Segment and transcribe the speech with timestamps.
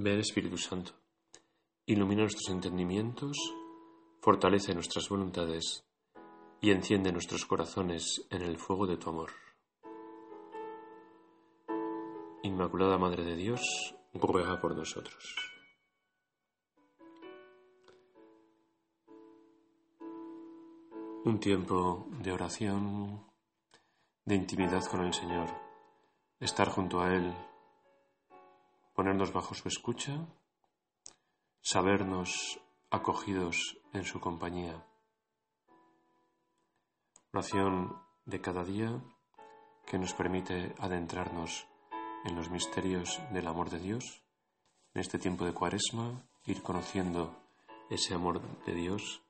[0.00, 0.92] Ven Espíritu Santo,
[1.84, 3.36] ilumina nuestros entendimientos,
[4.20, 5.84] fortalece nuestras voluntades
[6.60, 9.32] y enciende nuestros corazones en el fuego de tu amor.
[12.44, 13.60] Inmaculada Madre de Dios,
[14.14, 15.34] ruega por nosotros.
[21.24, 23.26] Un tiempo de oración,
[24.24, 25.48] de intimidad con el Señor,
[26.38, 27.34] estar junto a Él
[28.98, 30.26] ponernos bajo su escucha,
[31.60, 32.58] sabernos
[32.90, 34.84] acogidos en su compañía.
[37.32, 39.00] Oración de cada día
[39.86, 41.68] que nos permite adentrarnos
[42.24, 44.24] en los misterios del amor de Dios,
[44.94, 47.40] en este tiempo de cuaresma, ir conociendo
[47.90, 49.22] ese amor de Dios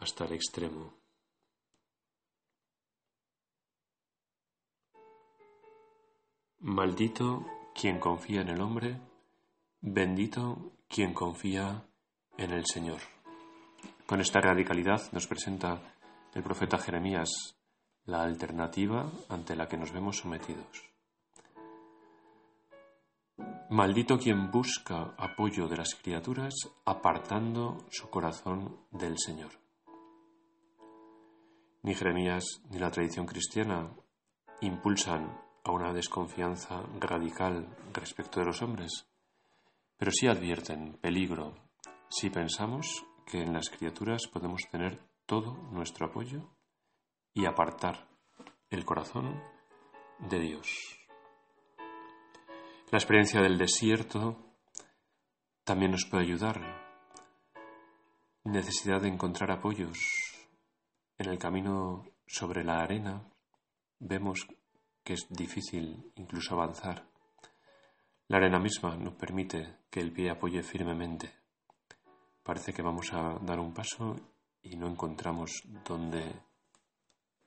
[0.00, 0.94] hasta el extremo.
[6.60, 7.44] Maldito
[7.82, 9.00] quien confía en el hombre,
[9.80, 11.84] bendito quien confía
[12.38, 13.00] en el Señor.
[14.06, 15.82] Con esta radicalidad nos presenta
[16.32, 17.28] el profeta Jeremías
[18.04, 20.92] la alternativa ante la que nos vemos sometidos.
[23.68, 29.58] Maldito quien busca apoyo de las criaturas apartando su corazón del Señor.
[31.82, 33.90] Ni Jeremías ni la tradición cristiana
[34.60, 39.08] impulsan a una desconfianza radical respecto de los hombres,
[39.96, 41.54] pero sí advierten peligro
[42.08, 46.50] si pensamos que en las criaturas podemos tener todo nuestro apoyo
[47.32, 48.08] y apartar
[48.70, 49.40] el corazón
[50.18, 50.68] de Dios.
[52.90, 54.36] La experiencia del desierto
[55.64, 56.60] también nos puede ayudar.
[58.44, 59.98] Necesidad de encontrar apoyos.
[61.16, 63.30] En el camino sobre la arena
[63.98, 64.46] vemos
[65.04, 67.06] que es difícil incluso avanzar.
[68.28, 71.30] La arena misma no permite que el pie apoye firmemente.
[72.42, 74.16] Parece que vamos a dar un paso
[74.62, 76.32] y no encontramos dónde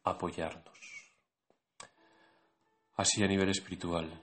[0.04, 0.80] apoyarnos.
[2.98, 4.22] Así a nivel espiritual,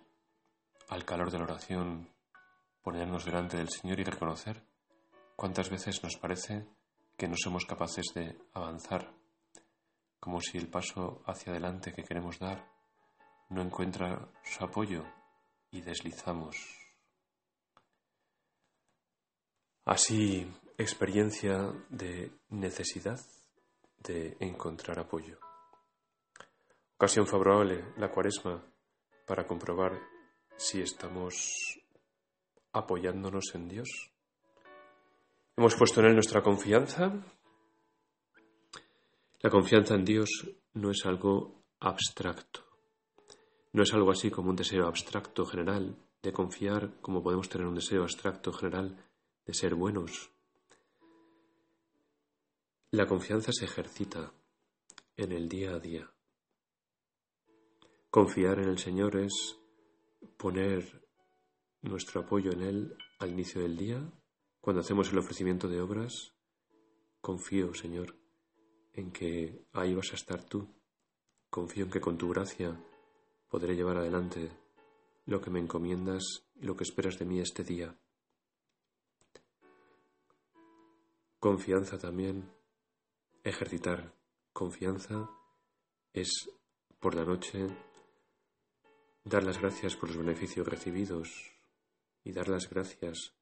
[0.88, 2.08] al calor de la oración,
[2.82, 4.62] ponernos delante del Señor y reconocer
[5.36, 6.66] cuántas veces nos parece
[7.16, 9.12] que no somos capaces de avanzar,
[10.20, 12.72] como si el paso hacia adelante que queremos dar
[13.52, 15.04] no encuentra su apoyo
[15.70, 16.56] y deslizamos.
[19.84, 23.20] Así, experiencia de necesidad
[23.98, 25.38] de encontrar apoyo.
[26.96, 28.64] Ocasión favorable, la cuaresma,
[29.26, 30.00] para comprobar
[30.56, 31.52] si estamos
[32.72, 33.88] apoyándonos en Dios.
[35.56, 37.12] Hemos puesto en Él nuestra confianza.
[39.40, 40.30] La confianza en Dios
[40.74, 42.71] no es algo abstracto.
[43.72, 47.74] No es algo así como un deseo abstracto general de confiar como podemos tener un
[47.74, 49.04] deseo abstracto general
[49.46, 50.30] de ser buenos.
[52.90, 54.34] La confianza se ejercita
[55.16, 56.12] en el día a día.
[58.10, 59.58] Confiar en el Señor es
[60.36, 61.08] poner
[61.80, 64.12] nuestro apoyo en Él al inicio del día,
[64.60, 66.34] cuando hacemos el ofrecimiento de obras.
[67.22, 68.16] Confío, Señor,
[68.92, 70.68] en que ahí vas a estar tú.
[71.48, 72.78] Confío en que con tu gracia
[73.52, 74.50] podré llevar adelante
[75.26, 76.22] lo que me encomiendas
[76.54, 77.94] y lo que esperas de mí este día.
[81.38, 82.50] Confianza también,
[83.44, 84.14] ejercitar
[84.54, 85.28] confianza
[86.14, 86.48] es
[86.98, 87.66] por la noche
[89.24, 91.52] dar las gracias por los beneficios recibidos
[92.24, 93.34] y dar las gracias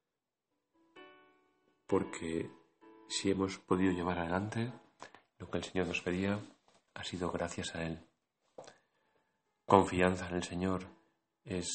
[1.87, 2.50] porque
[3.09, 4.72] si hemos podido llevar adelante
[5.38, 6.41] lo que el Señor nos pedía,
[6.94, 8.09] ha sido gracias a Él.
[9.70, 10.88] Confianza en el Señor
[11.44, 11.69] es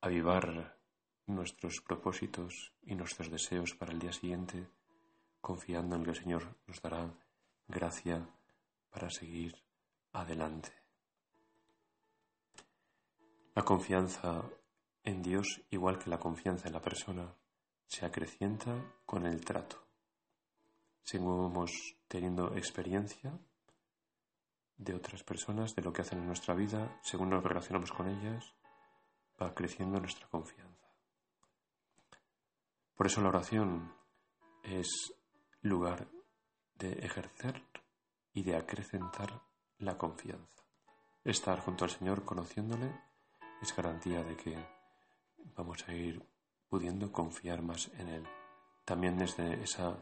[0.00, 0.78] avivar
[1.26, 4.68] nuestros propósitos y nuestros deseos para el día siguiente,
[5.40, 7.12] confiando en que el Señor nos dará
[7.66, 8.24] gracia
[8.92, 9.56] para seguir
[10.12, 10.70] adelante.
[13.56, 14.48] La confianza
[15.02, 17.34] en Dios, igual que la confianza en la persona,
[17.88, 18.72] se acrecienta
[19.04, 19.84] con el trato.
[21.02, 21.72] Seguimos
[22.06, 23.36] teniendo experiencia
[24.78, 28.54] de otras personas, de lo que hacen en nuestra vida, según nos relacionamos con ellas,
[29.40, 30.86] va creciendo nuestra confianza.
[32.94, 33.94] Por eso la oración
[34.62, 35.12] es
[35.62, 36.08] lugar
[36.74, 37.62] de ejercer
[38.32, 39.42] y de acrecentar
[39.78, 40.64] la confianza.
[41.24, 42.90] Estar junto al Señor conociéndole
[43.60, 44.56] es garantía de que
[45.56, 46.24] vamos a ir
[46.68, 48.28] pudiendo confiar más en Él,
[48.84, 49.96] también desde esa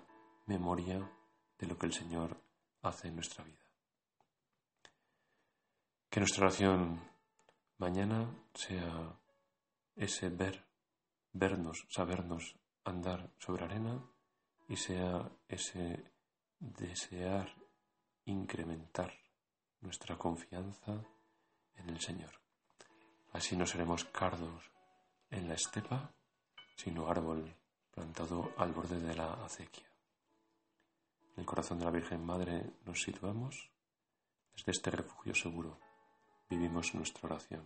[0.46, 1.10] memoria
[1.58, 2.36] de lo que el Señor
[2.82, 3.63] hace en nuestra vida.
[6.14, 7.00] Que nuestra oración
[7.78, 9.18] mañana sea
[9.96, 10.64] ese ver
[11.32, 14.00] vernos, sabernos andar sobre arena
[14.68, 16.12] y sea ese
[16.60, 17.52] desear
[18.26, 19.12] incrementar
[19.80, 21.04] nuestra confianza
[21.74, 22.30] en el Señor.
[23.32, 24.70] Así no seremos cardos
[25.30, 26.14] en la estepa,
[26.76, 27.56] sino árbol
[27.90, 29.90] plantado al borde de la acequia.
[31.32, 33.68] En el corazón de la Virgen Madre nos situamos.
[34.54, 35.83] Desde este refugio seguro
[36.48, 37.62] vivimos nuestra oración.